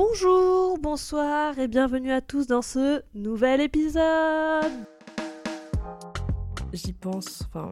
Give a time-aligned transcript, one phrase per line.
[0.00, 4.70] Bonjour, bonsoir et bienvenue à tous dans ce nouvel épisode.
[6.72, 7.68] J'y pense, enfin,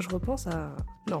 [0.00, 0.74] je repense à...
[1.08, 1.20] Non,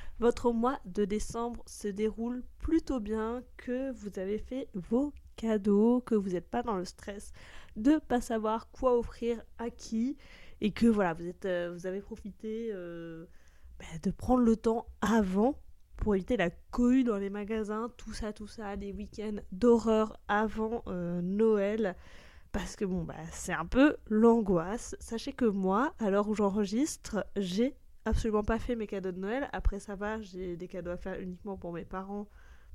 [0.21, 6.13] votre mois de décembre se déroule plutôt bien, que vous avez fait vos cadeaux, que
[6.13, 7.33] vous n'êtes pas dans le stress
[7.75, 10.17] de pas savoir quoi offrir à qui
[10.61, 13.25] et que voilà, vous, êtes, euh, avez profité euh,
[13.79, 15.59] bah, de prendre le temps avant
[15.97, 20.83] pour éviter la cohue dans les magasins, tout ça, tout ça, les week-ends d'horreur avant
[20.85, 21.95] euh, Noël.
[22.51, 24.95] Parce que bon, bah, c'est un peu l'angoisse.
[24.99, 29.49] Sachez que moi, à l'heure où j'enregistre, j'ai absolument pas fait mes cadeaux de Noël.
[29.53, 32.27] Après, ça va, j'ai des cadeaux à faire uniquement pour mes parents.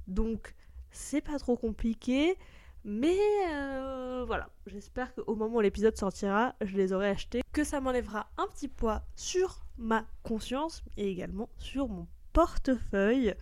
[0.07, 0.55] Donc,
[0.91, 2.37] c'est pas trop compliqué.
[2.89, 3.19] Mais
[3.51, 7.43] euh, voilà, j'espère qu'au moment où l'épisode sortira, je les aurai achetés.
[7.53, 13.35] Que ça m'enlèvera un petit poids sur ma conscience et également sur mon portefeuille.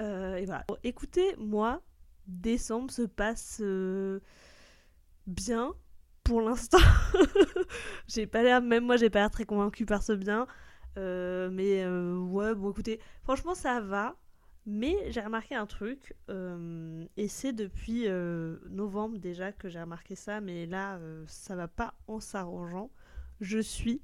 [0.00, 0.66] Euh, et voilà.
[0.82, 1.82] écoutez, moi,
[2.26, 4.18] décembre se passe euh,
[5.28, 5.72] bien
[6.24, 6.78] pour l'instant.
[8.08, 10.48] j'ai pas l'air, même moi, j'ai pas l'air très convaincue par ce bien.
[10.96, 14.16] Euh, mais euh, ouais, bon écoutez, franchement ça va.
[14.66, 18.06] Mais j'ai remarqué un truc, euh, et c'est depuis
[18.68, 22.90] novembre déjà que j'ai remarqué ça, mais là ça va pas en s'arrangeant.
[23.40, 24.02] Je suis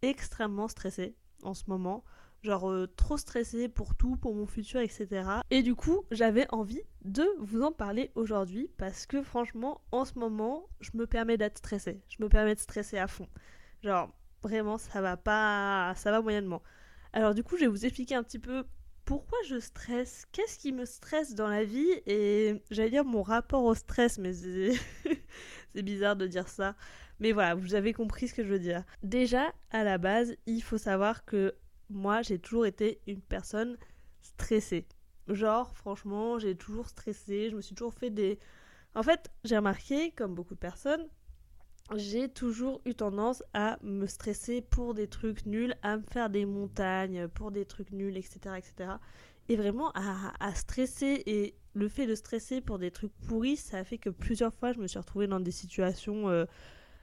[0.00, 2.04] extrêmement stressée en ce moment,
[2.42, 5.28] genre trop stressée pour tout, pour mon futur, etc.
[5.50, 10.18] Et du coup, j'avais envie de vous en parler aujourd'hui parce que franchement, en ce
[10.18, 12.00] moment, je me permets d'être stressée.
[12.08, 13.28] Je me permets de stresser à fond.
[13.82, 14.10] Genre,
[14.42, 16.62] Vraiment, ça va pas, ça va moyennement.
[17.12, 18.64] Alors du coup, je vais vous expliquer un petit peu
[19.04, 23.64] pourquoi je stresse, qu'est-ce qui me stresse dans la vie et j'allais dire mon rapport
[23.64, 24.32] au stress, mais
[25.74, 26.76] c'est bizarre de dire ça.
[27.18, 28.84] Mais voilà, vous avez compris ce que je veux dire.
[29.02, 31.54] Déjà, à la base, il faut savoir que
[31.88, 33.78] moi, j'ai toujours été une personne
[34.20, 34.86] stressée.
[35.26, 38.38] Genre, franchement, j'ai toujours stressé, je me suis toujours fait des...
[38.94, 41.06] En fait, j'ai remarqué, comme beaucoup de personnes,
[41.96, 46.44] j'ai toujours eu tendance à me stresser pour des trucs nuls, à me faire des
[46.44, 48.56] montagnes pour des trucs nuls, etc.
[48.56, 48.90] etc.
[49.48, 51.22] Et vraiment à, stresser.
[51.26, 54.72] Et le fait de stresser pour des trucs pourris, ça a fait que plusieurs fois
[54.72, 56.44] je me suis retrouvée dans des situations euh,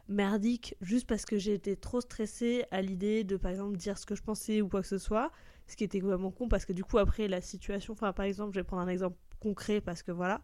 [0.08, 4.14] merdiques juste parce que été trop stressée à l'idée de par exemple dire ce que
[4.14, 5.32] je pensais ou quoi que ce soit.
[5.68, 8.54] Ce qui était vraiment con parce que du coup après la situation, enfin par exemple
[8.54, 10.42] je vais prendre un exemple concret parce que voilà.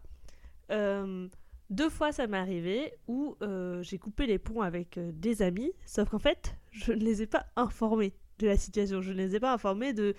[0.72, 1.28] Euh,
[1.72, 5.72] deux fois, ça m'est arrivé où euh, j'ai coupé les ponts avec euh, des amis,
[5.86, 9.00] sauf qu'en fait, je ne les ai pas informés de la situation.
[9.00, 10.14] Je ne les ai pas informés de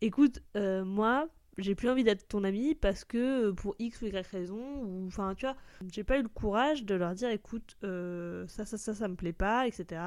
[0.00, 4.26] écoute, euh, moi, j'ai plus envie d'être ton ami parce que pour X ou Y
[4.28, 5.56] raison, ou enfin, tu vois,
[5.92, 9.32] j'ai pas eu le courage de leur dire écoute, ça, ça, ça, ça me plaît
[9.32, 10.00] pas, etc.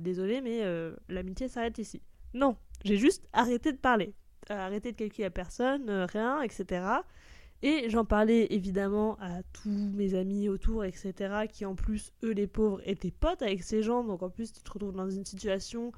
[0.00, 0.62] désolé, mais
[1.08, 2.02] l'amitié s'arrête ici.
[2.34, 4.12] Non, j'ai juste arrêté de parler.
[4.50, 6.82] arrêté de calculer à personne, rien, etc.
[7.62, 12.46] Et j'en parlais évidemment à tous mes amis autour, etc., qui en plus, eux les
[12.46, 15.92] pauvres, étaient potes avec ces gens, donc en plus tu te retrouves dans une situation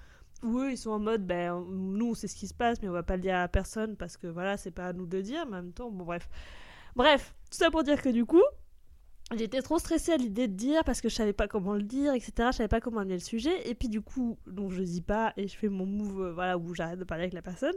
[0.44, 2.88] où eux ils sont en mode, ben nous on sait ce qui se passe, mais
[2.88, 5.20] on va pas le dire à personne parce que voilà, c'est pas à nous de
[5.20, 6.28] dire, mais en même temps, bon bref.
[6.94, 8.42] Bref, tout ça pour dire que du coup,
[9.36, 12.14] J'étais trop stressée à l'idée de dire parce que je savais pas comment le dire,
[12.14, 12.32] etc.
[12.50, 13.68] Je savais pas comment amener le sujet.
[13.68, 16.56] Et puis du coup, donc je dis pas et je fais mon move, euh, voilà,
[16.56, 17.74] où j'arrête de parler avec la personne.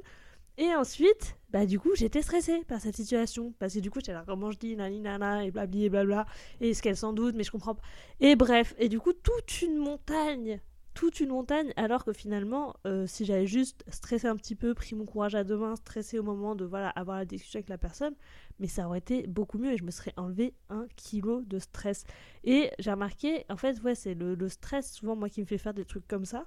[0.57, 3.53] Et ensuite, bah du coup, j'étais stressée par cette situation.
[3.59, 5.01] Parce que du coup, j'étais là, comment je dis, nani
[5.45, 6.25] et blabli et blabla.
[6.59, 7.81] Et ce qu'elle sans doute, mais je comprends pas.
[8.19, 10.61] Et bref, et du coup, toute une montagne.
[10.93, 14.93] Toute une montagne, alors que finalement, euh, si j'avais juste stressé un petit peu, pris
[14.93, 17.77] mon courage à deux mains, stressé au moment de voilà avoir la discussion avec la
[17.77, 18.13] personne,
[18.59, 22.03] mais ça aurait été beaucoup mieux et je me serais enlevé un kilo de stress.
[22.43, 25.73] Et j'ai remarqué, en fait, ouais, c'est le, stress souvent moi qui me fait faire
[25.73, 26.45] des trucs comme ça.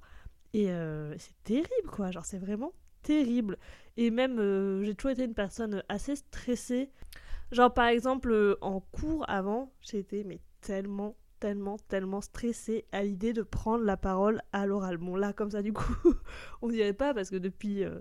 [0.53, 2.11] Et euh, c'est terrible, quoi.
[2.11, 3.59] Genre, c'est vraiment terrible.
[3.97, 6.91] Et même, euh, j'ai toujours été une personne assez stressée.
[7.53, 13.33] Genre, par exemple, euh, en cours avant, j'étais mais tellement, tellement, tellement stressée à l'idée
[13.33, 14.97] de prendre la parole à l'oral.
[14.97, 15.95] Bon, là, comme ça, du coup,
[16.63, 18.01] on dirait pas parce que depuis, euh,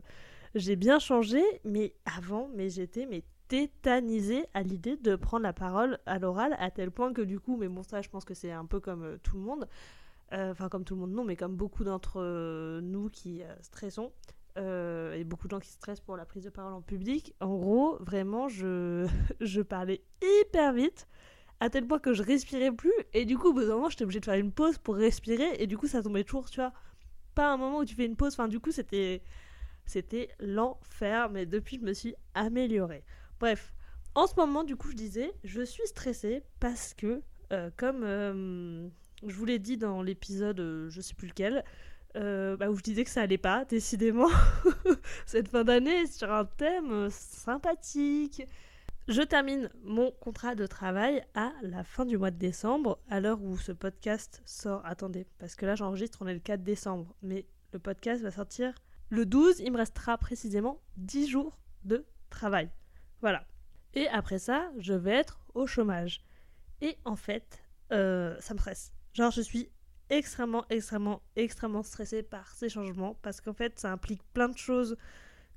[0.55, 5.99] j'ai bien changé, mais avant, mais j'étais mais tétanisée à l'idée de prendre la parole
[6.07, 8.51] à l'oral à tel point que du coup, mais bon, ça, je pense que c'est
[8.51, 9.67] un peu comme tout le monde.
[10.31, 14.11] Enfin, comme tout le monde, non, mais comme beaucoup d'entre nous qui stressons,
[14.57, 17.33] euh, et beaucoup de gens qui stressent pour la prise de parole en public.
[17.39, 19.07] En gros, vraiment, je,
[19.41, 21.07] je parlais hyper vite,
[21.59, 22.93] à tel point que je respirais plus.
[23.13, 25.55] Et du coup, au bout d'un moment, j'étais obligée de faire une pause pour respirer.
[25.59, 26.73] Et du coup, ça tombait toujours, tu vois.
[27.35, 28.33] Pas un moment où tu fais une pause.
[28.33, 29.23] Enfin, du coup, c'était.
[29.85, 31.29] C'était l'enfer.
[31.29, 33.03] Mais depuis, je me suis améliorée.
[33.39, 33.73] Bref.
[34.15, 38.87] En ce moment, du coup, je disais, je suis stressée parce que, euh, comme euh,
[39.25, 41.63] je vous l'ai dit dans l'épisode, euh, je sais plus lequel,
[42.15, 44.29] bah, où je disais que ça allait pas, décidément,
[45.25, 48.43] cette fin d'année sur un thème sympathique.
[49.09, 53.41] Je termine mon contrat de travail à la fin du mois de décembre, à l'heure
[53.41, 54.81] où ce podcast sort.
[54.85, 58.73] Attendez, parce que là j'enregistre, on est le 4 décembre, mais le podcast va sortir
[59.09, 59.59] le 12.
[59.59, 62.69] Il me restera précisément 10 jours de travail.
[63.19, 63.45] Voilà.
[63.93, 66.23] Et après ça, je vais être au chômage.
[66.79, 67.61] Et en fait,
[67.91, 68.93] euh, ça me stresse.
[69.13, 69.69] Genre, je suis
[70.17, 74.97] extrêmement, extrêmement, extrêmement stressée par ces changements parce qu'en fait, ça implique plein de choses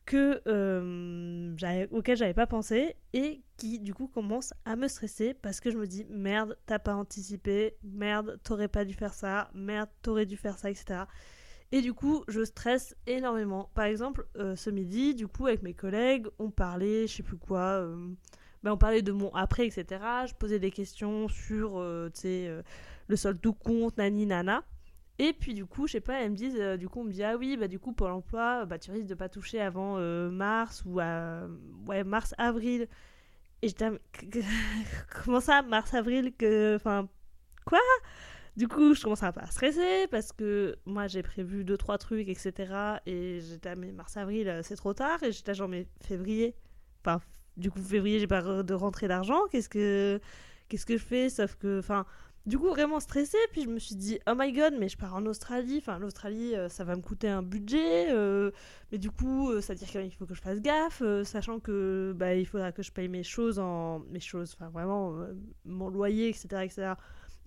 [0.07, 5.59] que euh, auxquelles j'avais pas pensé et qui du coup commencent à me stresser parce
[5.61, 9.89] que je me dis merde t'as pas anticipé merde t'aurais pas dû faire ça merde
[10.03, 11.01] t'aurais dû faire ça etc
[11.73, 13.69] et du coup je stresse énormément.
[13.75, 17.37] Par exemple euh, ce midi du coup avec mes collègues on parlait je sais plus
[17.37, 18.15] quoi euh,
[18.67, 22.11] ben, on parlait de mon après etc je posais des questions sur euh,
[23.09, 24.65] le solde tout compte nani nana
[25.19, 27.13] et puis du coup, je sais pas, elles me disent, euh, du coup, on me
[27.13, 29.97] dit, ah oui, bah du coup, pour l'emploi, bah tu risques de pas toucher avant
[29.99, 31.47] euh, mars ou à,
[31.87, 32.87] ouais, mars-avril.
[33.63, 33.89] Et j'étais,
[35.25, 37.09] comment ça, mars-avril, que, enfin,
[37.65, 37.81] quoi?
[38.57, 42.99] Du coup, je commence à stresser parce que moi, j'ai prévu deux, trois trucs, etc.
[43.07, 45.23] Et j'étais, mais mars-avril, euh, c'est trop tard.
[45.23, 46.55] Et j'étais genre, mais février,
[47.05, 47.21] enfin,
[47.57, 50.21] du coup, février, j'ai pas de rentrée d'argent, qu'est-ce que,
[50.69, 51.29] qu'est-ce que je fais?
[51.31, 52.07] Sauf que, enfin,
[52.47, 53.39] du coup, vraiment stressée.
[53.53, 55.79] Puis je me suis dit, oh my god, mais je pars en Australie.
[55.79, 58.13] Enfin, l'Australie, euh, ça va me coûter un budget.
[58.13, 58.53] Euh,
[58.93, 62.15] mais du coup, euh, ça veut dire qu'il faut que je fasse gaffe, sachant que
[62.17, 64.01] bah, il faudra que je paye mes choses en.
[64.11, 65.17] Mes choses, enfin, vraiment,
[65.65, 66.63] mon loyer, etc.
[66.63, 66.95] etc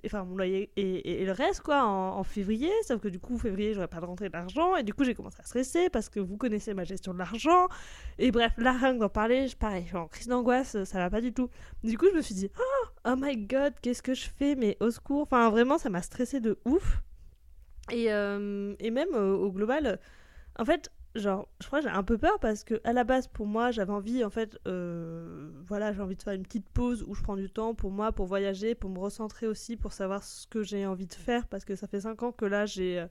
[0.06, 2.72] enfin mon loyer et, le reste quoi en, février.
[2.86, 4.76] Sauf que du coup février j'aurais pas de rentrée d'argent.
[4.76, 7.68] Et du coup j'ai commencé à stresser parce que vous connaissez ma gestion de l'argent.
[8.18, 11.10] Et bref là rien d'en parler je pareil je suis en crise d'angoisse ça va
[11.10, 11.50] pas du tout.
[11.84, 14.78] Du coup je me suis dit oh, oh my god qu'est-ce que je fais mais
[14.80, 15.24] au secours.
[15.24, 17.02] Enfin vraiment ça m'a stressé de ouf.
[17.92, 20.00] Et, euh, et même euh, au global
[20.60, 23.28] en fait genre, je crois que j'ai un peu peur parce que à la base,
[23.28, 27.04] pour moi, j'avais envie, en fait, euh, voilà, j'ai envie de faire une petite pause
[27.08, 30.24] où je prends du temps pour moi, pour voyager, pour me recentrer aussi, pour savoir
[30.24, 33.06] ce que j'ai envie de faire parce que ça fait 5 ans que là, j'ai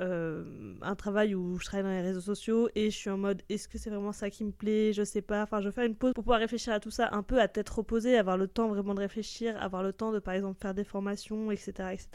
[0.00, 3.42] euh, un travail où je travaille dans les réseaux sociaux et je suis en mode
[3.48, 4.92] est-ce que c'est vraiment ça qui me plaît?
[4.92, 5.42] Je sais pas.
[5.42, 7.48] Enfin, je vais faire une pause pour pouvoir réfléchir à tout ça un peu à
[7.48, 10.74] tête reposée, avoir le temps vraiment de réfléchir, avoir le temps de, par exemple, faire
[10.74, 12.08] des formations, etc., etc.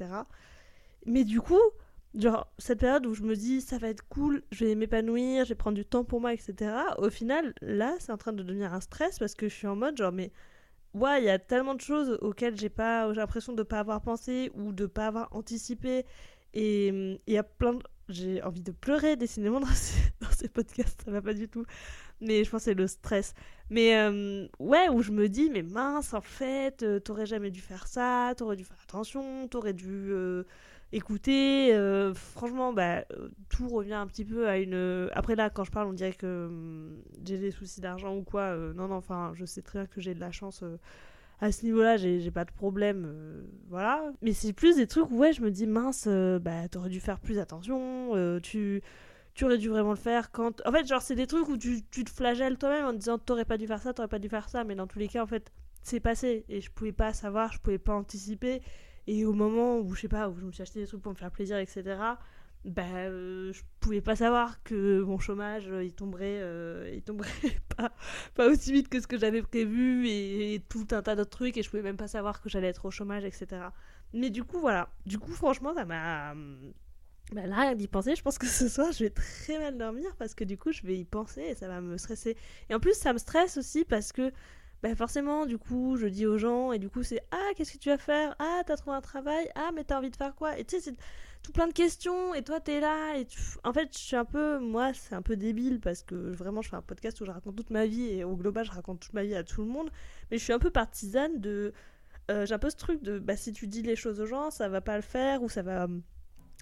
[1.05, 1.59] Mais du coup,
[2.15, 5.49] genre cette période où je me dis ça va être cool, je vais m'épanouir, je
[5.49, 6.71] vais prendre du temps pour moi, etc.
[6.97, 9.75] Au final, là, c'est en train de devenir un stress parce que je suis en
[9.75, 10.31] mode genre mais
[10.93, 14.01] ouais, il y a tellement de choses auxquelles j'ai pas, j'ai l'impression de pas avoir
[14.01, 16.05] pensé ou de pas avoir anticipé
[16.53, 16.87] et
[17.27, 17.83] il y a plein de...
[18.09, 21.65] j'ai envie de pleurer décidément dans ces, dans ces podcasts, ça va pas du tout.
[22.21, 23.33] Mais je pense que c'est le stress.
[23.69, 27.59] Mais euh, ouais, où je me dis, mais mince, en fait, euh, t'aurais jamais dû
[27.61, 30.43] faire ça, t'aurais dû faire attention, t'aurais dû euh,
[30.93, 35.09] écoutez, euh, franchement, bah, euh, tout revient un petit peu à une.
[35.13, 38.41] Après là, quand je parle, on dirait que hum, j'ai des soucis d'argent ou quoi.
[38.41, 40.63] Euh, non, non, enfin, je sais très bien que j'ai de la chance.
[41.41, 43.11] à ce niveau-là, j'ai pas de problème.
[43.69, 44.11] voilà.
[44.21, 46.07] Mais c'est plus des trucs où, ouais, je me dis, mince,
[46.41, 48.39] bah, t'aurais dû faire plus attention.
[48.41, 48.81] tu.
[49.35, 50.61] Tu aurais dû vraiment le faire quand.
[50.63, 53.45] En fait, genre, c'est des trucs où tu, tu te flagelles toi-même en disant t'aurais
[53.45, 55.25] pas dû faire ça, t'aurais pas dû faire ça, mais dans tous les cas, en
[55.25, 55.51] fait,
[55.81, 58.61] c'est passé et je pouvais pas savoir, je pouvais pas anticiper.
[59.07, 61.11] Et au moment où, je sais pas, où je me suis acheté des trucs pour
[61.11, 61.97] me faire plaisir, etc.,
[62.65, 67.29] bah, euh, je pouvais pas savoir que mon chômage, euh, il tomberait, euh, tomberait
[67.75, 67.91] pas,
[68.35, 71.63] pas aussi vite que ce que j'avais prévu et, tout un tas d'autres trucs, et
[71.63, 73.63] je pouvais même pas savoir que j'allais être au chômage, etc.
[74.13, 74.89] Mais du coup, voilà.
[75.05, 76.35] Du coup, franchement, ça m'a.
[77.31, 80.15] Bah là, rien d'y penser, je pense que ce soir, je vais très mal dormir
[80.17, 82.37] parce que du coup, je vais y penser et ça va me stresser.
[82.69, 84.31] Et en plus, ça me stresse aussi parce que
[84.83, 87.77] bah forcément, du coup, je dis aux gens, et du coup, c'est Ah, qu'est-ce que
[87.79, 88.35] tu vas faire?
[88.37, 89.49] Ah, t'as trouvé un travail?
[89.55, 90.59] Ah, mais t'as envie de faire quoi?
[90.59, 90.97] Et tu sais, c'est
[91.41, 93.25] tout plein de questions, et toi, t'es là, et
[93.63, 96.69] en fait, je suis un peu, moi, c'est un peu débile, parce que vraiment, je
[96.69, 99.13] fais un podcast où je raconte toute ma vie, et au global, je raconte toute
[99.13, 99.89] ma vie à tout le monde,
[100.29, 101.73] mais je suis un peu partisane de.
[102.29, 104.69] J'ai un peu ce truc de, bah, si tu dis les choses aux gens, ça
[104.69, 105.87] va pas le faire, ou ça va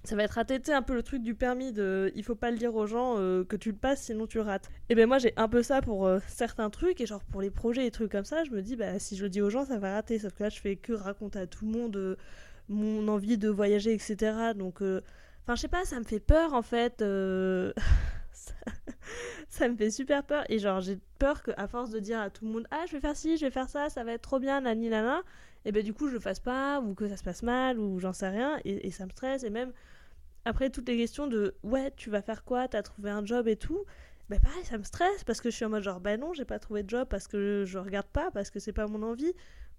[0.03, 2.57] ça va être raté, un peu le truc du permis de il faut pas le
[2.57, 4.69] dire aux gens euh, que tu le passes sinon tu rates.
[4.89, 7.51] Et ben moi j'ai un peu ça pour euh, certains trucs et genre pour les
[7.51, 9.65] projets et trucs comme ça, je me dis bah si je le dis aux gens
[9.65, 10.17] ça va rater.
[10.17, 12.15] Sauf que là je fais que raconter à tout le monde euh,
[12.67, 14.53] mon envie de voyager etc.
[14.55, 16.99] Donc enfin je sais pas, ça me fait peur en fait.
[19.49, 22.45] ça, me fait super peur et genre j'ai peur qu'à force de dire à tout
[22.45, 24.39] le monde ah je vais faire ci, je vais faire ça, ça va être trop
[24.39, 25.21] bien, nani nana
[25.65, 27.99] et ben du coup je le fasse pas ou que ça se passe mal ou
[27.99, 29.71] j'en sais rien et ça me stresse et même
[30.45, 32.67] après toutes les questions de ouais tu vas faire quoi?
[32.67, 33.85] T'as trouvé un job et tout.
[34.29, 36.45] Bah pareil ça me stresse parce que je suis en mode genre bah non j'ai
[36.45, 39.33] pas trouvé de job parce que je, regarde pas parce que c'est pas mon envie.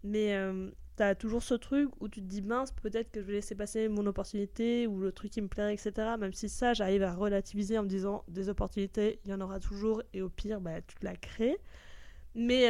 [0.05, 3.33] Mais euh, t'as toujours ce truc où tu te dis mince peut-être que je vais
[3.35, 7.05] laisser passer mon opportunité ou le truc qui me plairait etc même si ça j'arrive
[7.05, 10.61] à relativiser en me disant des opportunités il y en aura toujours et au pire
[10.61, 11.59] bah tu te la crées.
[12.35, 12.69] Mais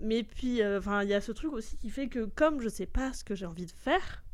[0.00, 2.68] mais puis euh, enfin il y a ce truc aussi qui fait que comme je
[2.68, 4.24] sais pas ce que j'ai envie de faire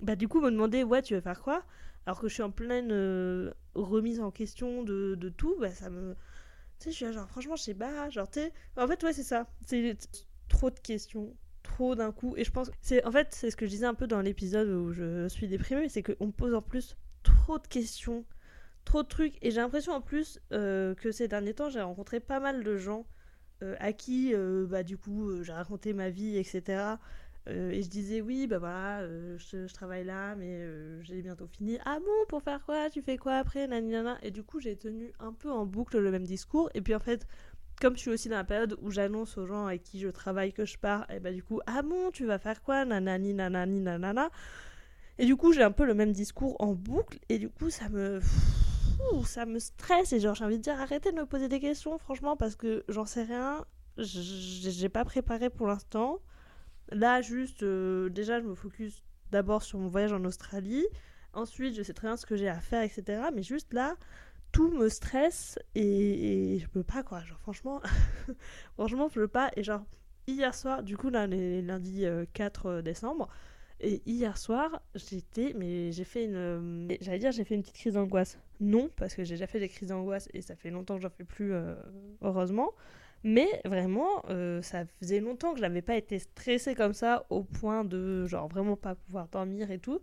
[0.00, 1.62] bah du coup me demander ouais tu veux faire quoi?
[2.06, 5.90] Alors que je suis en pleine euh, remise en question de, de tout, bah, ça
[5.90, 6.14] me.
[6.78, 8.40] Tu sais, je suis là, genre, franchement, je sais pas, genre, tu
[8.76, 9.46] En fait, ouais, c'est ça.
[9.66, 9.96] C'est
[10.48, 12.34] trop de questions, trop d'un coup.
[12.36, 12.70] Et je pense.
[12.80, 15.46] c'est En fait, c'est ce que je disais un peu dans l'épisode où je suis
[15.46, 18.24] déprimée, c'est qu'on me pose en plus trop de questions,
[18.84, 19.38] trop de trucs.
[19.42, 22.76] Et j'ai l'impression en plus euh, que ces derniers temps, j'ai rencontré pas mal de
[22.76, 23.06] gens
[23.62, 24.34] euh, à qui,
[24.68, 26.96] bah, du coup, j'ai raconté ma vie, etc.
[27.48, 31.46] Euh, et je disais oui, bah voilà, euh, je, travaille là, mais euh, j'ai bientôt
[31.46, 31.78] fini.
[31.84, 32.88] Ah bon, pour faire quoi?
[32.90, 33.66] Tu fais quoi après?
[33.66, 34.18] Naninana.
[34.22, 36.70] Et du coup, j'ai tenu un peu en boucle le même discours.
[36.74, 37.26] Et puis en fait,
[37.80, 40.52] comme je suis aussi dans la période où j'annonce aux gens avec qui je travaille
[40.52, 42.84] que je pars, et bah du coup, ah bon, tu vas faire quoi?
[42.84, 44.30] Nanani, nanani, nanana.
[45.18, 47.18] Et du coup, j'ai un peu le même discours en boucle.
[47.28, 48.20] Et du coup, ça me.
[49.26, 50.12] ça me stresse.
[50.12, 52.84] Et genre, j'ai envie de dire, arrêtez de me poser des questions, franchement, parce que
[52.88, 53.64] j'en sais rien.
[53.98, 56.20] J'ai pas préparé pour l'instant.
[56.90, 60.84] Là, juste, euh, déjà, je me focus d'abord sur mon voyage en Australie.
[61.32, 63.22] Ensuite, je sais très bien ce que j'ai à faire, etc.
[63.34, 63.96] Mais juste là,
[64.52, 67.22] tout me stresse et, je peux pas, quoi.
[67.24, 67.80] Genre, franchement,
[68.74, 69.50] franchement, je peux pas.
[69.56, 69.84] Et genre,
[70.26, 73.28] hier soir, du coup, là, les lundi 4 euh, décembre,
[73.82, 77.94] et hier soir, j'étais, mais j'ai fait une, j'allais dire, j'ai fait une petite crise
[77.94, 78.38] d'angoisse.
[78.60, 81.10] Non, parce que j'ai déjà fait des crises d'angoisse et ça fait longtemps que j'en
[81.10, 81.74] fais plus, euh,
[82.20, 82.72] heureusement.
[83.24, 87.44] Mais vraiment, euh, ça faisait longtemps que je n'avais pas été stressée comme ça au
[87.44, 90.00] point de genre vraiment pas pouvoir dormir et tout.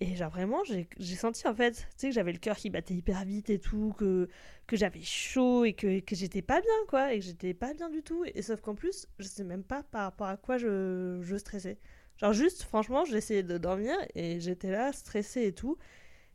[0.00, 2.94] Et genre vraiment, j'ai senti en fait, tu sais, que j'avais le cœur qui battait
[2.94, 4.28] hyper vite et tout, que,
[4.66, 7.88] que j'avais chaud et que, que j'étais pas bien quoi, et que j'étais pas bien
[7.88, 8.24] du tout.
[8.34, 11.78] Et sauf qu'en plus, je sais même pas par rapport à quoi je, je stressais.
[12.16, 15.76] Genre juste, franchement, j'essayais de dormir et j'étais là stressée et tout.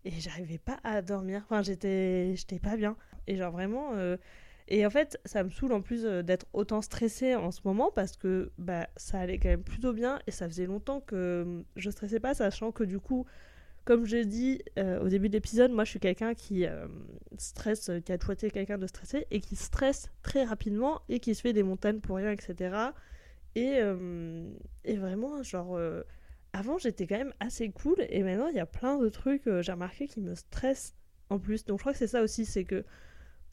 [0.06, 1.42] Et j'arrivais pas à dormir.
[1.50, 2.96] Enfin, j'étais pas bien.
[3.28, 3.96] Et genre vraiment...
[3.96, 4.18] Euh,
[4.70, 7.92] et en fait, ça me saoule en plus euh, d'être autant stressée en ce moment
[7.94, 11.64] parce que bah, ça allait quand même plutôt bien et ça faisait longtemps que hum,
[11.78, 13.26] je stressais pas, sachant que du coup,
[13.86, 16.86] comme je dis euh, au début de l'épisode, moi je suis quelqu'un qui euh,
[17.38, 21.42] stresse, qui a été quelqu'un de stressé et qui stresse très rapidement et qui se
[21.42, 22.76] fait des montagnes pour rien, etc.
[23.56, 25.80] Et, hum, et vraiment, genre,
[26.52, 29.72] avant j'étais quand même assez cool et maintenant il y a plein de trucs, j'ai
[29.72, 30.94] remarqué, qui me stressent
[31.30, 31.64] en plus.
[31.64, 32.84] Donc je crois que c'est ça aussi, c'est que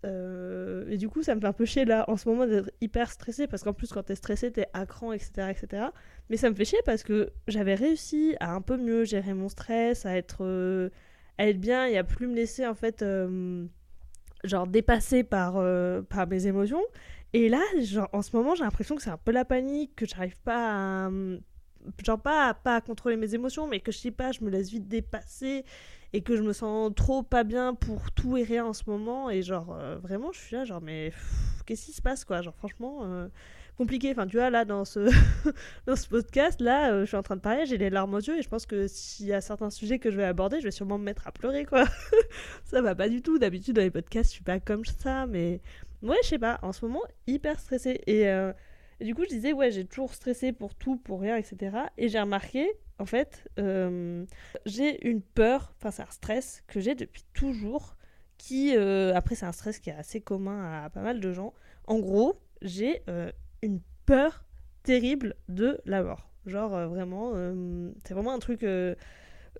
[0.04, 2.70] euh, et du coup, ça me fait un peu chier là en ce moment d'être
[2.80, 5.86] hyper stressée parce qu'en plus, quand t'es stressé, t'es à cran, etc., etc.
[6.30, 9.48] Mais ça me fait chier parce que j'avais réussi à un peu mieux gérer mon
[9.48, 10.90] stress, à être, euh,
[11.38, 13.66] être bien et à plus me laisser en fait, euh,
[14.44, 15.54] genre dépasser par,
[16.08, 16.82] par mes émotions.
[17.32, 20.06] Et là, genre en ce moment, j'ai l'impression que c'est un peu la panique, que
[20.06, 21.10] j'arrive pas à.
[22.02, 24.70] Genre pas, pas à contrôler mes émotions, mais que je sais pas, je me laisse
[24.70, 25.64] vite dépasser
[26.14, 29.30] et que je me sens trop pas bien pour tout et rien en ce moment.
[29.30, 31.12] Et genre euh, vraiment je suis là genre mais
[31.66, 32.40] qu'est-ce qui se passe quoi?
[32.40, 33.26] Genre franchement euh,
[33.76, 34.12] compliqué.
[34.12, 35.10] Enfin tu vois là dans ce
[35.86, 38.20] dans ce podcast là euh, je suis en train de parler j'ai les larmes aux
[38.20, 40.64] yeux et je pense que s'il y a certains sujets que je vais aborder je
[40.64, 41.84] vais sûrement me mettre à pleurer quoi.
[42.64, 43.40] Ça va pas du tout.
[43.40, 45.60] D'habitude dans les podcasts je suis pas comme ça mais
[46.02, 46.60] ouais je sais pas.
[46.62, 48.00] En ce moment hyper stressée.
[48.06, 48.28] Et
[49.04, 51.76] et du coup, je disais, ouais, j'ai toujours stressé pour tout, pour rien, etc.
[51.98, 54.24] Et j'ai remarqué, en fait, euh,
[54.64, 57.96] j'ai une peur, enfin, c'est un stress que j'ai depuis toujours,
[58.38, 61.52] qui, euh, après, c'est un stress qui est assez commun à pas mal de gens.
[61.86, 63.30] En gros, j'ai euh,
[63.60, 64.46] une peur
[64.84, 66.30] terrible de la mort.
[66.46, 67.34] Genre, vraiment,
[68.06, 68.64] c'est vraiment un truc,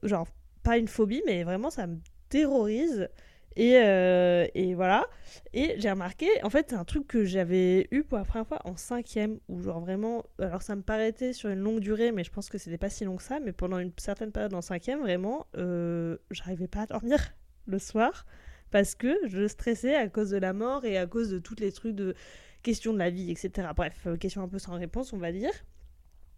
[0.02, 0.26] genre,
[0.62, 1.98] pas une phobie, mais vraiment, ça me
[2.30, 3.10] terrorise.
[3.56, 5.06] Et, euh, et, voilà.
[5.52, 8.60] Et j'ai remarqué, en fait, c'est un truc que j'avais eu pour la première fois
[8.64, 12.30] en cinquième, où genre vraiment, alors ça me paraissait sur une longue durée, mais je
[12.30, 15.00] pense que c'était pas si long que ça, mais pendant une certaine période en cinquième,
[15.00, 17.18] vraiment, euh, j'arrivais pas à dormir
[17.66, 18.26] le soir,
[18.70, 21.70] parce que je stressais à cause de la mort et à cause de tous les
[21.70, 22.14] trucs de
[22.62, 23.68] questions de la vie, etc.
[23.76, 25.52] Bref, euh, question un peu sans réponse, on va dire.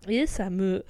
[0.08, 0.85] Et ça me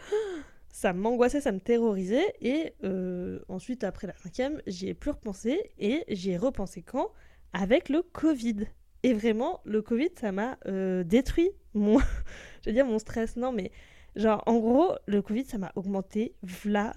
[0.76, 2.34] ça m'angoissait, ça me terrorisait.
[2.42, 5.70] Et euh, ensuite, après la cinquième, j'y ai plus repensé.
[5.78, 7.12] Et j'y ai repensé quand?
[7.54, 8.66] Avec le Covid.
[9.02, 11.98] Et vraiment, le Covid, ça m'a euh, détruit mon.
[12.62, 13.36] je veux dire, mon stress.
[13.36, 13.72] Non, mais
[14.16, 16.34] genre, en gros, le Covid, ça m'a augmenté,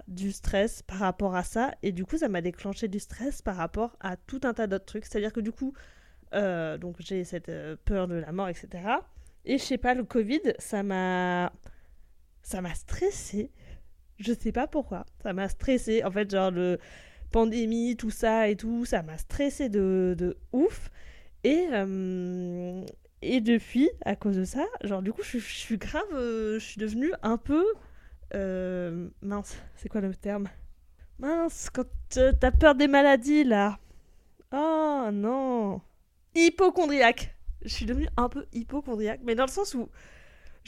[0.09, 1.73] du stress par rapport à ça.
[1.81, 4.87] Et du coup, ça m'a déclenché du stress par rapport à tout un tas d'autres
[4.87, 5.05] trucs.
[5.05, 5.73] C'est-à-dire que du coup,
[6.33, 7.49] euh, donc j'ai cette
[7.85, 8.89] peur de la mort, etc.
[9.45, 11.53] Et je sais pas, le Covid, ça m'a
[12.41, 13.51] ça m'a stressé.
[14.19, 15.05] Je sais pas pourquoi.
[15.23, 16.03] Ça m'a stressé.
[16.03, 16.77] En fait, genre, le
[17.31, 20.91] pandémie, tout ça et tout, ça m'a stressé de, ouf.
[21.43, 22.85] Et, euh,
[23.21, 26.03] et depuis, à cause de ça, genre, du coup, je, suis grave.
[26.13, 27.65] Euh, je suis devenue un peu.
[28.35, 30.49] Euh, mince, c'est quoi le terme?
[31.19, 33.79] Mince, quand t'as peur des maladies, là.
[34.51, 35.81] Oh non.
[36.35, 37.35] Hypochondriaque.
[37.61, 39.89] Je suis devenue un peu hypochondriaque, mais dans le sens où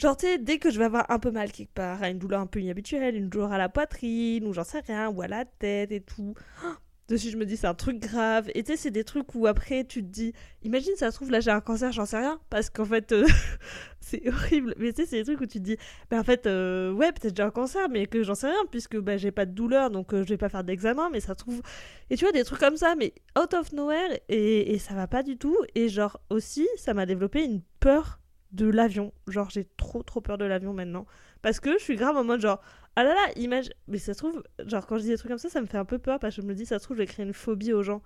[0.02, 2.40] Genre, tu sais, dès que je vais avoir un peu mal quelque part, une douleur
[2.40, 5.44] un peu inhabituelle, une douleur à la poitrine, ou j'en sais rien, ou à la
[5.44, 6.34] tête et tout.
[7.08, 8.50] dessus, je me dis, c'est un truc grave.
[8.56, 10.32] Et tu sais, c'est des trucs où après, tu te dis,
[10.64, 12.40] imagine, ça se trouve, là, j'ai un cancer, j'en sais rien.
[12.50, 13.24] Parce qu'en fait, euh,
[14.00, 14.74] c'est horrible.
[14.76, 15.76] Mais tu sais, c'est des trucs où tu te dis,
[16.10, 18.96] ben en fait, euh, ouais, peut-être j'ai un cancer, mais que j'en sais rien, puisque
[18.96, 21.38] ben, j'ai pas de douleur, donc euh, je vais pas faire d'examen, mais ça se
[21.38, 21.62] trouve.
[22.10, 25.06] Et tu vois, des trucs comme ça, mais out of nowhere, et, et ça va
[25.06, 25.58] pas du tout.
[25.76, 28.18] Et genre, aussi, ça m'a développé une peur
[28.52, 29.12] de l'avion.
[29.26, 31.06] Genre, j'ai trop trop peur de l'avion maintenant.
[31.42, 32.60] Parce que je suis grave en mode genre,
[32.96, 33.72] ah là là, imagine.
[33.88, 35.78] Mais ça se trouve, genre, quand je dis des trucs comme ça, ça me fait
[35.78, 37.34] un peu peur parce que je me dis, ça se trouve, je vais créer une
[37.34, 38.02] phobie aux gens.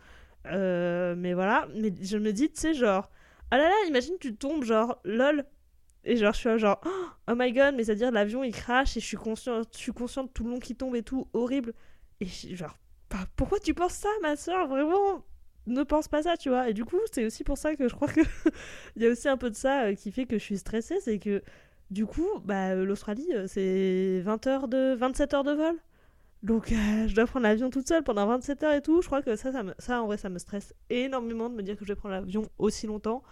[0.46, 3.10] Euh, mais voilà, mais je me dis, tu sais, genre,
[3.50, 5.44] ah là là, imagine, tu tombes, genre, lol.
[6.04, 6.80] Et genre, je suis genre,
[7.28, 10.32] oh my god, mais c'est-à-dire, l'avion il crache et je suis consciente, je suis consciente
[10.32, 11.74] tout le long qui tombe et tout, horrible.
[12.20, 12.78] Et genre,
[13.36, 15.24] pourquoi tu penses ça, ma soeur Vraiment?
[15.66, 16.68] Ne pense pas ça, tu vois.
[16.68, 18.20] Et du coup, c'est aussi pour ça que je crois que
[18.96, 20.98] il y a aussi un peu de ça euh, qui fait que je suis stressée,
[21.00, 21.42] c'est que
[21.90, 25.76] du coup, bah, euh, l'Australie, euh, c'est 20 heures de 27 heures de vol.
[26.42, 29.02] Donc je dois prendre l'avion toute seule pendant 27 heures et tout.
[29.02, 31.76] Je crois que ça, ça, ça en vrai, ça me stresse énormément de me dire
[31.76, 33.22] que je vais prendre l'avion aussi longtemps.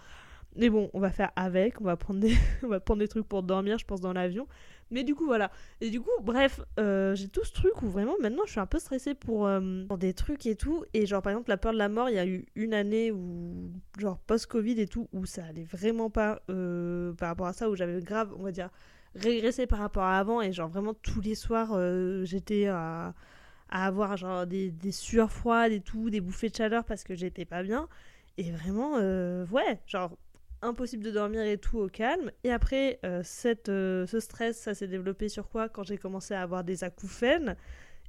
[0.57, 3.27] Mais bon, on va faire avec, on va prendre des, on va prendre des trucs
[3.27, 4.47] pour dormir, je pense, dans l'avion.
[4.91, 5.51] Mais du coup, voilà.
[5.81, 8.67] Et du coup, bref, euh, j'ai tout ce truc où vraiment maintenant je suis un
[8.67, 10.85] peu stressée pour, euh, pour, des trucs et tout.
[10.93, 13.11] Et genre, par exemple, la peur de la mort, il y a eu une année
[13.11, 17.69] où, genre post-Covid et tout, où ça allait vraiment pas euh, par rapport à ça,
[17.69, 18.69] où j'avais grave, on va dire,
[19.15, 20.41] régressé par rapport à avant.
[20.41, 21.77] Et genre, vraiment, tous les soirs,
[22.23, 23.13] j'étais à,
[23.69, 27.45] avoir genre des, des sueurs froides et tout, des bouffées de chaleur parce que j'étais
[27.45, 27.87] pas bien.
[28.37, 30.15] Et vraiment, ouais, genre
[30.61, 32.31] impossible de dormir et tout au calme.
[32.43, 33.23] Et après, euh,
[33.69, 35.69] euh, ce stress, ça s'est développé sur quoi?
[35.69, 37.55] Quand j'ai commencé à avoir des acouphènes.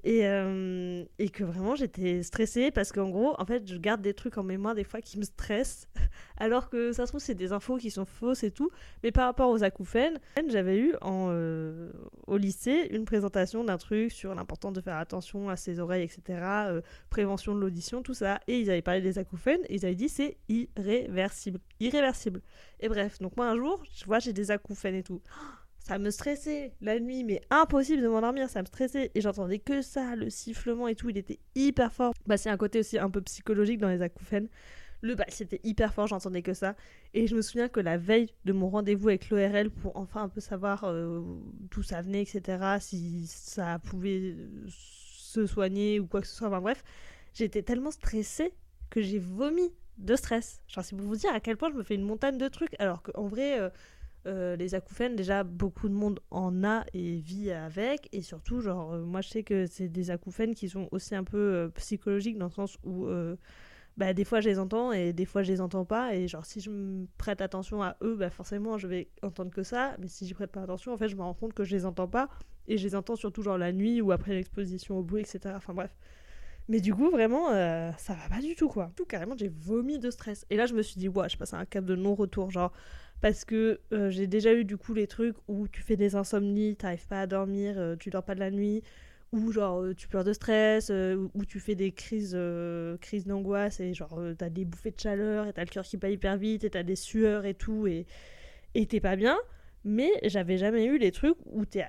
[0.06, 4.14] Et, euh, et que vraiment j'étais stressée parce qu'en gros, en fait, je garde des
[4.14, 5.88] trucs en mémoire des fois qui me stressent,
[6.36, 8.70] alors que ça se trouve, c'est des infos qui sont fausses et tout.
[9.02, 11.90] Mais par rapport aux acouphènes, j'avais eu en, euh,
[12.28, 16.22] au lycée une présentation d'un truc sur l'importance de faire attention à ses oreilles, etc.,
[16.68, 18.38] euh, prévention de l'audition, tout ça.
[18.46, 21.58] Et ils avaient parlé des acouphènes et ils avaient dit c'est irréversible.
[21.80, 22.42] Irréversible.
[22.78, 25.20] Et bref, donc moi un jour, je vois, j'ai des acouphènes et tout
[25.86, 29.12] ça me stressait la nuit, mais impossible de m'endormir, ça me stressait.
[29.14, 32.12] Et j'entendais que ça, le sifflement et tout, il était hyper fort.
[32.26, 34.48] Bah, c'est un côté aussi un peu psychologique dans les acouphènes.
[35.02, 36.74] Le bah, c'était hyper fort, j'entendais que ça.
[37.14, 40.28] Et je me souviens que la veille de mon rendez-vous avec l'ORL pour enfin un
[40.28, 41.22] peu savoir euh,
[41.70, 44.34] d'où ça venait, etc., si ça pouvait
[44.66, 46.82] se soigner ou quoi que ce soit, enfin bref,
[47.32, 48.52] j'étais tellement stressée
[48.90, 50.62] que j'ai vomi de stress.
[50.66, 52.74] Genre, c'est pour vous dire à quel point je me fais une montagne de trucs,
[52.80, 53.60] alors qu'en vrai.
[53.60, 53.70] Euh,
[54.26, 58.08] euh, les acouphènes, déjà, beaucoup de monde en a et vit avec.
[58.12, 61.24] Et surtout, genre, euh, moi, je sais que c'est des acouphènes qui sont aussi un
[61.24, 63.06] peu euh, psychologiques dans le sens où,
[63.96, 66.14] bah, des fois, je les entends et des fois, je les entends pas.
[66.14, 69.62] Et genre, si je me prête attention à eux, bah, forcément, je vais entendre que
[69.62, 69.96] ça.
[70.00, 71.86] Mais si j'y prête pas attention, en fait, je me rends compte que je les
[71.86, 72.28] entends pas.
[72.68, 75.54] Et je les entends surtout, genre, la nuit ou après l'exposition au bruit, etc.
[75.56, 75.94] Enfin, bref.
[76.68, 77.50] Mais du coup, vraiment,
[77.96, 78.90] ça va pas du tout, quoi.
[78.96, 80.44] Tout carrément, j'ai vomi de stress.
[80.50, 82.50] Et là, je me suis dit, ouais, je passe à un cap de non-retour.
[82.50, 82.72] Genre,
[83.20, 86.76] parce que euh, j'ai déjà eu du coup les trucs où tu fais des insomnies,
[86.76, 88.82] t'arrives pas à dormir, euh, tu dors pas de la nuit,
[89.32, 92.38] ou genre euh, tu pleures de stress, ou tu fais des crises,
[93.00, 96.10] crises d'angoisse et genre t'as des bouffées de chaleur et t'as le cœur qui bat
[96.10, 98.06] hyper vite et t'as des sueurs et tout et
[98.74, 99.38] et t'es pas bien.
[99.84, 101.86] Mais j'avais jamais eu les trucs où t'es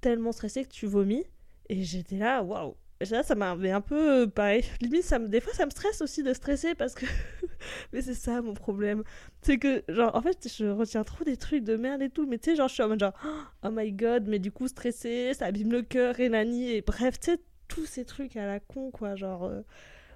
[0.00, 1.24] tellement stressé que tu vomis
[1.68, 2.74] et j'étais là waouh
[3.08, 4.62] Là, ça m'a un peu pareil.
[4.82, 7.06] Limite, ça me, des fois, ça me stresse aussi de stresser parce que.
[7.92, 9.02] mais c'est ça mon problème.
[9.42, 12.26] C'est que, genre, en fait, je retiens trop des trucs de merde et tout.
[12.26, 13.14] Mais tu sais, genre, je suis en mode genre,
[13.64, 16.70] oh my god, mais du coup, stressé, ça abîme le cœur et nani.
[16.70, 19.16] Et bref, tu sais, tous ces trucs à la con, quoi.
[19.16, 19.62] Genre, euh,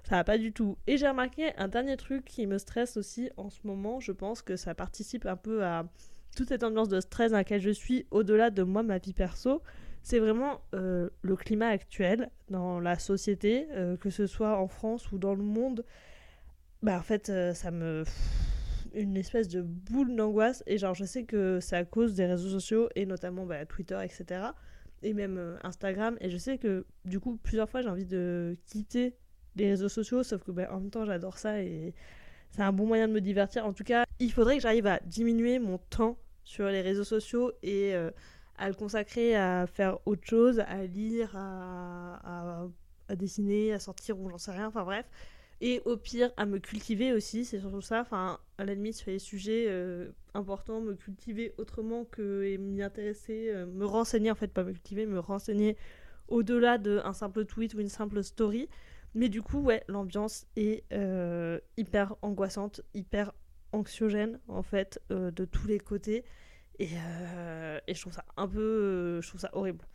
[0.03, 0.77] ça va pas du tout.
[0.87, 3.99] Et j'ai remarqué un dernier truc qui me stresse aussi en ce moment.
[3.99, 5.85] Je pense que ça participe un peu à
[6.35, 9.61] toute cette ambiance de stress dans laquelle je suis, au-delà de moi, ma vie perso
[10.05, 15.11] c'est vraiment euh, le climat actuel dans la société, euh, que ce soit en France
[15.11, 15.83] ou dans le monde.
[16.85, 18.03] Bah en fait, euh, ça me
[18.93, 20.63] une espèce de boule d'angoisse.
[20.67, 23.97] Et genre je sais que c'est à cause des réseaux sociaux et notamment bah, Twitter
[24.03, 24.49] etc
[25.01, 26.15] et même Instagram.
[26.21, 29.15] Et je sais que du coup plusieurs fois j'ai envie de quitter
[29.55, 30.21] les réseaux sociaux.
[30.21, 31.95] Sauf que bah, en même temps j'adore ça et
[32.51, 33.65] c'est un bon moyen de me divertir.
[33.65, 37.51] En tout cas il faudrait que j'arrive à diminuer mon temps sur les réseaux sociaux
[37.63, 37.95] et
[38.59, 42.67] à le consacrer à faire autre chose, à lire, à,
[43.09, 45.07] à, dessiner, à sortir ou j'en sais rien, enfin bref.
[45.61, 48.01] Et au pire, à me cultiver aussi, c'est surtout ça.
[48.01, 53.51] Enfin, à la limite, sur les sujets euh, importants, me cultiver autrement que m'y intéresser,
[53.53, 55.77] euh, me renseigner, en fait, pas me cultiver, me renseigner
[56.27, 58.67] au-delà d'un simple tweet ou une simple story.
[59.13, 63.31] Mais du coup, ouais, l'ambiance est euh, hyper angoissante, hyper
[63.71, 66.25] anxiogène, en fait, de tous les côtés.
[66.79, 69.21] Et, je trouve ça un peu.
[69.21, 69.85] je trouve ça horrible.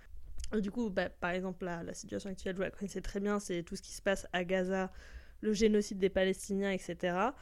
[0.59, 3.63] Du coup, bah, par exemple, la, la situation actuelle, vous la connaissez très bien, c'est
[3.63, 4.91] tout ce qui se passe à Gaza
[5.41, 7.33] le génocide des Palestiniens, etc.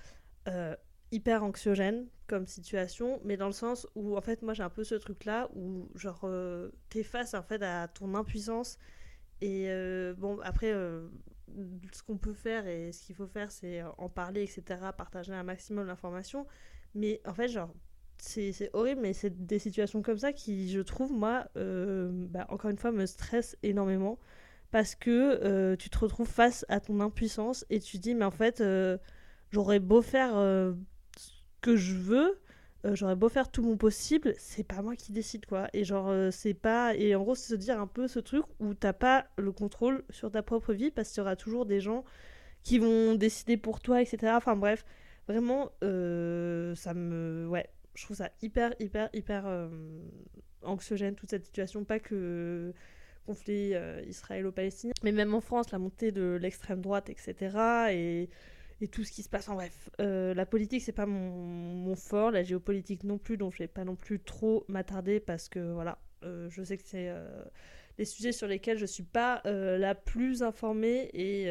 [0.49, 0.75] Euh,
[1.11, 4.85] hyper anxiogène comme situation, mais dans le sens où en fait moi j'ai un peu
[4.85, 8.79] ce truc là où genre euh, t'es face en fait à ton impuissance
[9.41, 14.11] et euh, bon après ce qu'on peut faire et ce qu'il faut faire c'est en
[14.11, 16.47] parler etc partager un maximum d'informations
[16.95, 17.73] mais en fait genre
[18.19, 22.77] c'est horrible mais c'est des situations comme ça qui je trouve moi bah, encore une
[22.77, 24.19] fois me stressent énormément
[24.71, 28.25] parce que euh, tu te retrouves face à ton impuissance et tu te dis mais
[28.25, 28.99] en fait euh,
[29.51, 30.73] j'aurais beau faire euh,
[31.17, 32.41] ce que je veux
[32.85, 35.69] j'aurais beau faire tout mon possible c'est pas moi qui décide quoi.
[35.73, 38.73] Et genre c'est pas et en gros c'est se dire un peu ce truc où
[38.73, 42.05] t'as pas le contrôle sur ta propre vie parce qu'il y aura toujours des gens
[42.63, 44.85] qui vont décider pour toi etc enfin bref
[45.27, 49.45] vraiment ça me ouais je trouve ça hyper hyper hyper
[50.63, 51.85] anxiogène toute cette situation.
[51.85, 52.73] Pas que
[53.29, 57.91] conflit euh, israélo-palestinien, mais même en France, la montée de l'extrême droite, etc.
[57.93, 58.31] Et,
[58.93, 59.49] tout ce qui se passe.
[59.49, 63.53] En bref, euh, la politique, c'est pas mon, mon, fort, la géopolitique non plus, donc
[63.53, 67.13] je vais pas non plus trop m'attarder parce que voilà, euh, je sais que c'est
[67.99, 71.47] des sujets sur lesquels je suis pas la plus informée et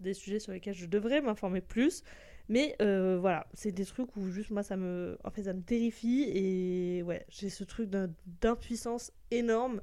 [0.00, 2.04] des sujets sur lesquels je devrais m'informer plus.
[2.50, 6.24] Mais voilà, c'est des trucs où juste moi ça me, en fait, ça me terrifie
[6.34, 7.88] et ouais, j'ai ce truc
[8.42, 9.80] d'impuissance énorme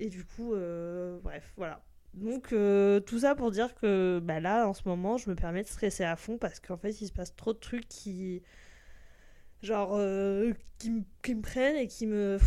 [0.00, 1.84] et du coup, euh, bref, voilà.
[2.14, 5.62] Donc euh, tout ça pour dire que bah, là, en ce moment, je me permets
[5.62, 8.42] de stresser à fond parce qu'en fait, il se passe trop de trucs qui...
[9.62, 12.38] Genre, euh, qui, me prennent et qui me...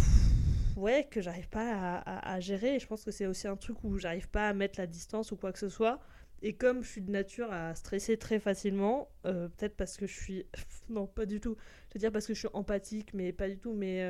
[0.76, 2.76] Ouais, que j'arrive pas à, gérer.
[2.76, 5.32] Et je pense que c'est aussi un truc où j'arrive pas à mettre la distance
[5.32, 6.00] ou quoi que ce soit.
[6.42, 10.48] Et comme je suis de nature à stresser très facilement, peut-être parce que je suis...
[10.90, 11.56] non, pas du tout.
[11.90, 13.74] Je veux dire parce que je suis empathique, mais pas du tout.
[13.74, 14.02] Mais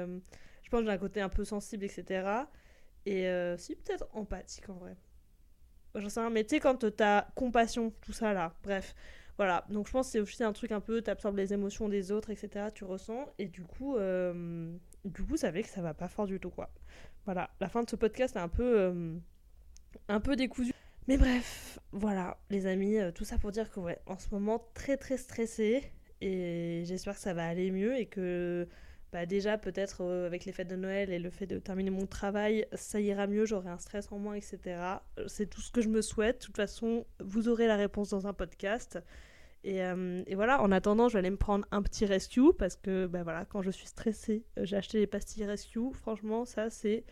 [0.64, 2.46] je pense que j'ai un côté un peu sensible, etc.
[3.06, 4.96] Et euh, si, peut-être empathique en vrai.
[5.96, 8.96] J'en sais rien, mais tu sais, quand t'as compassion, tout ça là, bref.
[9.38, 12.12] Voilà, donc je pense que c'est aussi un truc un peu, t'absorbes les émotions des
[12.12, 12.68] autres, etc.
[12.74, 16.28] Tu ressens, et du coup, euh, du coup, ça fait que ça va pas fort
[16.28, 16.72] du tout, quoi.
[17.26, 19.16] Voilà, la fin de ce podcast est un peu, euh,
[20.08, 20.72] un peu décousu.
[21.08, 24.98] Mais bref, voilà, les amis, tout ça pour dire que, ouais, en ce moment, très
[24.98, 28.68] très stressé, et j'espère que ça va aller mieux, et que
[29.14, 32.08] bah déjà peut-être euh, avec les fêtes de Noël et le fait de terminer mon
[32.08, 34.58] travail, ça ira mieux, j'aurai un stress en moins, etc.
[35.28, 36.42] C'est tout ce que je me souhaite.
[36.42, 39.00] De toute façon, vous aurez la réponse dans un podcast.
[39.64, 42.76] Et, euh, et, voilà, en attendant, je vais aller me prendre un petit rescue parce
[42.76, 45.94] que bah voilà, quand je suis stressée, euh, j'ai acheté les pastilles rescue.
[45.94, 47.06] Franchement, ça c'est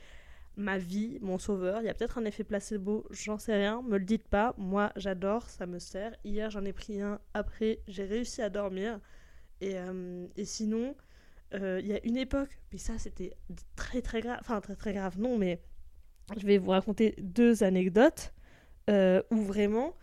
[0.57, 1.81] ma vie, mon sauveur.
[1.81, 4.55] Il y a peut-être un effet placebo, j'en sais rien, me le dites pas.
[4.57, 6.15] Moi, j'adore, ça me sert.
[6.23, 7.19] Hier, j'en ai pris un.
[7.35, 8.99] Après, j'ai réussi à dormir.
[9.61, 9.75] Et,
[10.37, 10.95] et sinon,
[11.53, 13.33] euh, il y a une époque, mais ça c'était
[13.75, 15.61] très très grave, enfin très très grave, non, mais
[16.37, 18.33] je vais vous raconter deux anecdotes
[18.89, 19.95] euh, où vraiment,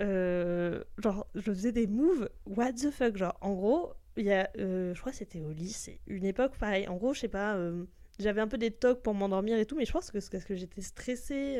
[0.00, 4.50] euh, genre, je faisais des moves, what the fuck, genre, en gros, il y a,
[4.56, 7.58] je crois que c'était au lycée, une époque pareil, en gros, je sais pas,
[8.18, 10.44] j'avais un peu des tocs pour m'endormir et tout, mais je pense que c'est parce
[10.44, 11.58] que j'étais stressée.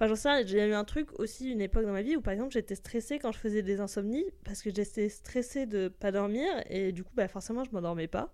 [0.00, 2.32] Enfin, j'en sais j'ai eu un truc aussi, une époque dans ma vie où par
[2.32, 6.48] exemple j'étais stressée quand je faisais des insomnies parce que j'étais stressée de pas dormir
[6.70, 8.32] et du coup, bah, forcément, je m'endormais pas.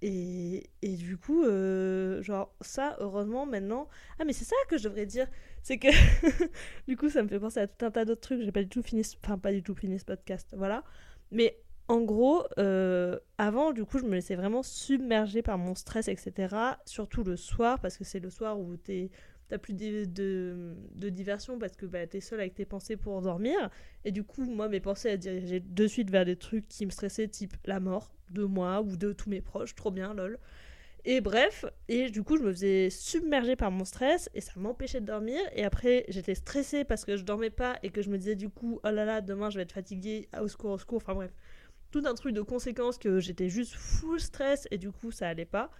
[0.00, 3.88] Et, du coup, euh, genre, ça, heureusement, maintenant.
[4.20, 5.26] Ah, mais c'est ça que je devrais dire.
[5.62, 5.88] C'est que,
[6.86, 8.42] du coup, ça me fait penser à tout un tas d'autres trucs.
[8.42, 10.54] J'ai pas du tout fini, enfin, pas du tout fini ce podcast.
[10.56, 10.84] Voilà.
[11.32, 16.06] Mais en gros, euh, avant, du coup, je me laissais vraiment submerger par mon stress,
[16.06, 16.54] etc.
[16.84, 19.10] Surtout le soir, parce que c'est le soir où t'es
[19.48, 23.70] t'as plus de, de, diversion parce que bah, t'es seul avec tes pensées pour dormir.
[24.04, 26.90] Et du coup, moi, mes pensées, elles dirigeaient de suite vers des trucs qui me
[26.90, 29.74] stressaient, type la mort de moi ou de tous mes proches.
[29.74, 30.38] Trop bien, lol.
[31.04, 35.00] Et bref, et du coup, je me faisais submerger par mon stress et ça m'empêchait
[35.00, 35.40] de dormir.
[35.54, 38.50] Et après, j'étais stressée parce que je dormais pas et que je me disais du
[38.50, 40.98] coup, oh là là, demain je vais être fatiguée, au secours, au secours.
[40.98, 41.32] Enfin bref,
[41.90, 45.44] tout un truc de conséquences que j'étais juste full stress et du coup, ça allait
[45.44, 45.70] pas.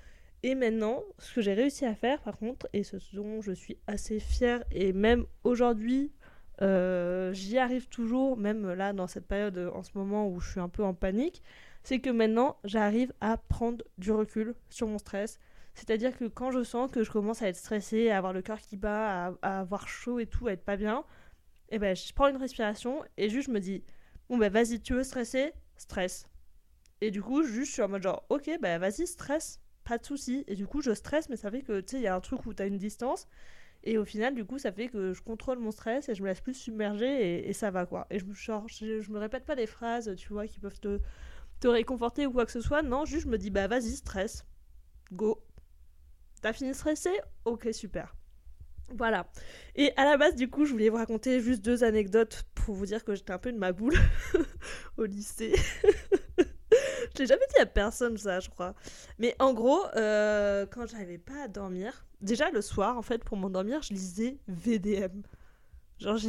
[0.42, 3.76] Et maintenant, ce que j'ai réussi à faire, par contre, et ce dont je suis
[3.86, 6.12] assez fière, et même aujourd'hui,
[6.62, 10.60] euh, j'y arrive toujours, même là, dans cette période, en ce moment où je suis
[10.60, 11.42] un peu en panique,
[11.82, 15.38] c'est que maintenant, j'arrive à prendre du recul sur mon stress.
[15.74, 18.60] C'est-à-dire que quand je sens que je commence à être stressée, à avoir le cœur
[18.60, 21.04] qui bat, à, avoir chaud et tout, à être pas bien,
[21.70, 23.84] et eh ben je prends une respiration et juste je me dis
[24.28, 25.52] bon ben vas-y, tu veux stresser?
[25.76, 26.26] Stress.
[27.00, 30.04] Et du coup, juste je suis en mode genre ok, ben vas-y, stress, pas de
[30.04, 30.44] souci.
[30.46, 32.20] Et du coup, je stresse, mais ça fait que tu sais, il y a un
[32.20, 33.26] truc où tu as une distance.
[33.84, 36.28] Et au final, du coup, ça fait que je contrôle mon stress et je me
[36.28, 38.06] laisse plus submerger et, ça va quoi.
[38.10, 41.00] Et je, genre, je, je me répète pas des phrases, tu vois, qui peuvent te
[41.60, 42.82] te réconforter ou quoi que ce soit.
[42.82, 44.44] Non, juste je me dis, bah vas-y, stress.
[45.12, 45.42] Go.
[46.40, 47.10] T'as fini stressé?
[47.44, 48.14] Ok, super.
[48.96, 49.28] Voilà.
[49.74, 52.86] Et à la base, du coup, je voulais vous raconter juste deux anecdotes pour vous
[52.86, 53.96] dire que j'étais un peu de ma boule
[54.96, 55.54] au lycée.
[57.14, 58.74] je l'ai jamais dit à personne, ça, je crois.
[59.18, 63.36] Mais en gros, euh, quand j'arrivais pas à dormir, déjà le soir, en fait, pour
[63.36, 65.22] m'endormir, je lisais VDM.
[65.98, 66.28] Genre, je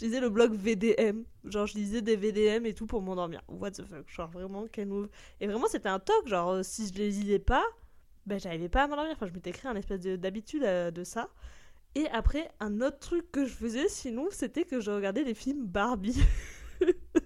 [0.00, 1.24] lisais, le blog VDM.
[1.44, 3.42] Genre, je lisais des VDM et tout pour m'endormir.
[3.48, 5.08] What the fuck Genre, vraiment, quel move.
[5.40, 6.26] Et vraiment, c'était un toc.
[6.26, 7.64] Genre, euh, si je les lisais pas,
[8.24, 9.12] ben, j'arrivais pas à m'endormir.
[9.14, 11.28] Enfin, je m'étais créé un espèce d'habitude euh, de, ça.
[11.94, 15.66] Et après, un autre truc que je faisais, sinon, c'était que je regardais des films
[15.66, 16.22] Barbie.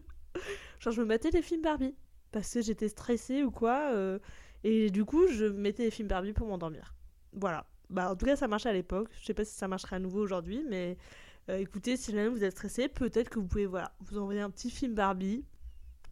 [0.80, 1.94] Genre, je me mettais des films Barbie.
[2.32, 3.92] Parce que j'étais stressée ou quoi.
[3.92, 4.18] Euh,
[4.64, 6.94] et du coup, je mettais des films Barbie pour m'endormir.
[7.32, 7.66] Voilà.
[7.90, 9.08] Bah, en tout cas, ça marchait à l'époque.
[9.20, 10.96] Je sais pas si ça marcherait à nouveau aujourd'hui, mais
[11.48, 14.50] euh, écoutez, si jamais vous êtes stressé, peut-être que vous pouvez voilà, vous envoyer un
[14.50, 15.44] petit film Barbie.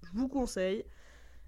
[0.04, 0.84] Je vous conseille.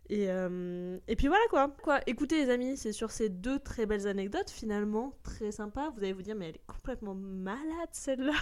[0.09, 1.69] Et, euh, et puis voilà quoi.
[1.83, 2.01] quoi.
[2.07, 5.91] Écoutez les amis, c'est sur ces deux très belles anecdotes finalement, très sympa.
[5.95, 8.35] Vous allez vous dire mais elle est complètement malade celle-là.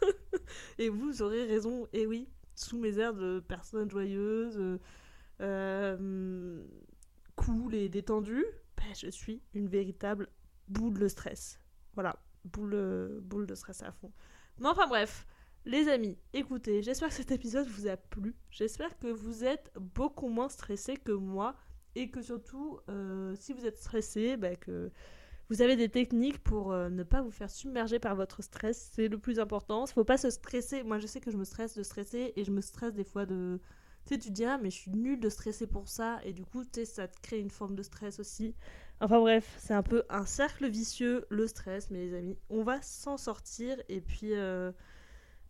[0.78, 1.86] et vous aurez raison.
[1.92, 2.28] Et oui,
[2.62, 4.78] sous mes airs de personne joyeuse,
[5.40, 6.64] euh,
[7.36, 8.44] cool et détendue,
[8.76, 10.28] ben, je suis une véritable
[10.68, 11.60] boule de stress.
[11.94, 14.12] Voilà, boule, boule de stress à fond.
[14.58, 15.26] Mais enfin bref,
[15.64, 18.34] les amis, écoutez, j'espère que cet épisode vous a plu.
[18.50, 21.56] J'espère que vous êtes beaucoup moins stressés que moi.
[21.94, 24.90] Et que surtout, euh, si vous êtes stressé, bah, que
[25.52, 28.90] vous avez des techniques pour euh, ne pas vous faire submerger par votre stress.
[28.94, 29.84] C'est le plus important.
[29.84, 30.82] Il faut pas se stresser.
[30.82, 33.26] Moi, je sais que je me stresse de stresser et je me stresse des fois
[33.26, 33.60] de.
[34.06, 36.20] Tu sais, ah, mais je suis nulle de stresser pour ça.
[36.24, 38.54] Et du coup, ça te crée une forme de stress aussi.
[39.02, 42.80] Enfin bref, c'est un peu un cercle vicieux, le stress, mais les amis, on va
[42.80, 43.76] s'en sortir.
[43.90, 44.72] Et puis, euh,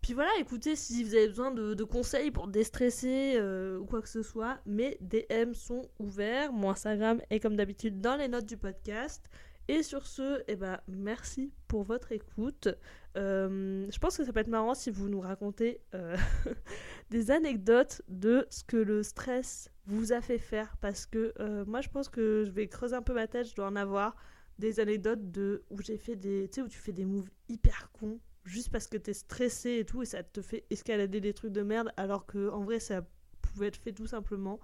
[0.00, 4.08] puis voilà, écoutez, si vous avez besoin de, conseils pour déstresser euh, ou quoi que
[4.08, 6.52] ce soit, mes DM sont ouverts.
[6.52, 9.30] Mon Instagram est comme d'habitude dans les notes du podcast.
[9.68, 12.68] Et sur ce, eh ben, merci pour votre écoute.
[13.16, 15.80] Euh, je pense que ça peut être marrant si vous nous racontez
[17.10, 21.80] des anecdotes de ce que le stress vous a fait faire parce que euh, moi
[21.80, 24.16] je pense que je vais creuser un peu ma tête, je dois en avoir
[24.58, 27.90] des anecdotes de où j'ai fait des tu sais où tu fais des moves hyper
[27.92, 31.52] cons juste parce que t'es stressé et tout et ça te fait escalader des trucs
[31.52, 33.02] de merde alors que en vrai ça
[33.40, 34.60] pouvait être fait tout simplement.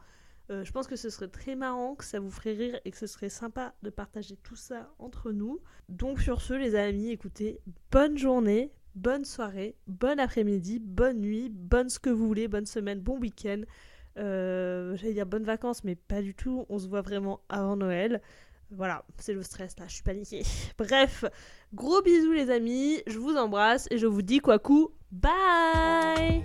[0.51, 2.97] Euh, je pense que ce serait très marrant, que ça vous ferait rire et que
[2.97, 5.61] ce serait sympa de partager tout ça entre nous.
[5.89, 11.91] Donc sur ce les amis, écoutez, bonne journée, bonne soirée, bon après-midi, bonne nuit, bonne
[11.91, 13.63] ce que vous voulez, bonne semaine, bon week-end.
[14.19, 16.65] Euh, J'allais dire bonnes vacances, mais pas du tout.
[16.69, 18.21] On se voit vraiment avant Noël.
[18.71, 20.43] Voilà, c'est le stress là, je suis paniquée.
[20.79, 21.25] Bref,
[21.73, 26.43] gros bisous les amis, je vous embrasse et je vous dis quoi coup, bye